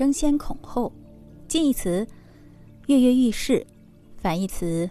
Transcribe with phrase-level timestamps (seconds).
[0.00, 0.90] 争先恐后。
[1.46, 2.06] 近义词
[2.86, 3.66] 跃跃欲试，
[4.16, 4.88] 反义词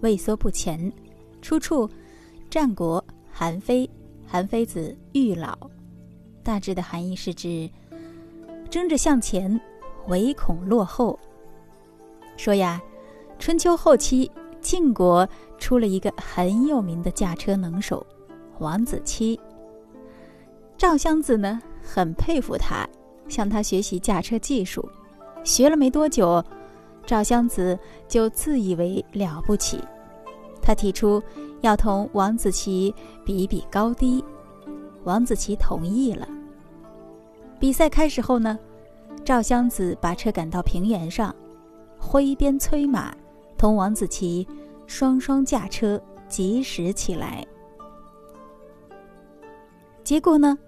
[0.00, 0.90] 畏缩不前。
[1.42, 1.86] 出处：
[2.48, 3.86] 战国韩非，
[4.26, 5.54] 韩非子育老。
[6.42, 7.68] 大致的含义是指
[8.70, 9.60] 争着向前，
[10.08, 11.18] 唯恐落后。
[12.38, 12.80] 说呀，
[13.38, 14.30] 春秋后期，
[14.62, 15.28] 晋国
[15.58, 18.06] 出了一个很有名的驾车能手
[18.58, 19.38] 王子期。
[20.78, 22.88] 赵襄子呢，很佩服他，
[23.28, 24.88] 向他学习驾车技术。
[25.44, 26.44] 学了没多久，
[27.04, 29.80] 赵襄子就自以为了不起，
[30.60, 31.22] 他提出
[31.60, 32.92] 要同王子奇
[33.24, 34.24] 比比高低，
[35.04, 36.26] 王子奇同意了。
[37.60, 38.58] 比赛开始后呢，
[39.24, 41.34] 赵襄子把车赶到平原上，
[41.98, 43.14] 挥鞭催马，
[43.56, 44.46] 同王子奇
[44.86, 47.46] 双双驾车疾驶起来。
[50.02, 50.58] 结果呢，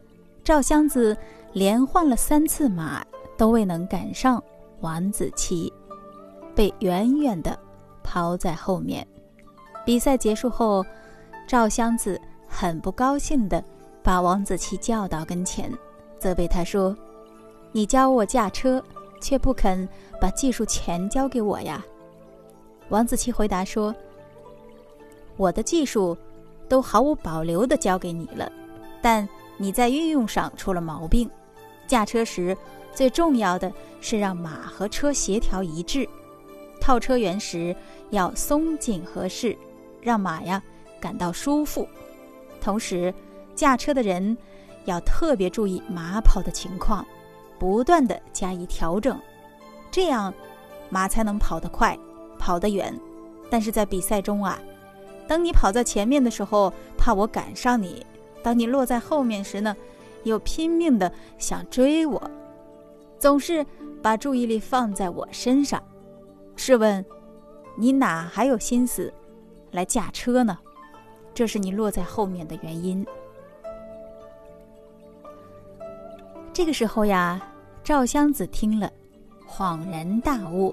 [0.42, 1.16] 赵襄子
[1.52, 3.04] 连换了三次马，
[3.36, 4.42] 都未能赶上。
[4.80, 5.72] 王子奇
[6.54, 7.58] 被远远的
[8.02, 9.04] 抛在后面。
[9.84, 10.84] 比赛结束后，
[11.48, 13.62] 赵襄子很不高兴的
[14.04, 15.72] 把王子奇叫到跟前，
[16.16, 16.96] 责备他说
[17.72, 18.80] ：“你教我驾车，
[19.20, 19.88] 却不肯
[20.20, 21.84] 把技术全交给我呀。”
[22.90, 23.92] 王子奇回答说
[25.36, 26.16] ：“我的技术
[26.68, 28.50] 都毫无保留的交给你了，
[29.08, 31.30] 但你在运用上出了毛病。
[31.86, 32.54] 驾车时
[32.92, 36.08] 最重要的。”是让马和车协调一致，
[36.80, 37.74] 套车员时
[38.10, 39.58] 要松紧合适，
[40.00, 40.62] 让马呀
[41.00, 41.84] 感到舒服。
[42.60, 43.12] 同时，
[43.56, 44.38] 驾车的人
[44.84, 47.04] 要特别注意马跑的情况，
[47.58, 49.18] 不断的加以调整，
[49.90, 50.32] 这样
[50.90, 51.98] 马才能跑得快，
[52.38, 52.96] 跑得远。
[53.50, 54.56] 但是在比赛中啊，
[55.26, 58.00] 当你跑在前面的时候，怕我赶上你；
[58.42, 59.76] 当你落在后面时呢，
[60.24, 62.30] 又拼命的想追我，
[63.18, 63.64] 总是。
[64.00, 65.82] 把注意力放在我身上，
[66.54, 67.04] 试问，
[67.76, 69.12] 你哪还有心思
[69.72, 70.56] 来驾车呢？
[71.34, 73.04] 这是你落在后面的原因。
[76.52, 77.42] 这个时候呀，
[77.82, 78.88] 赵襄子听了，
[79.48, 80.72] 恍然大悟，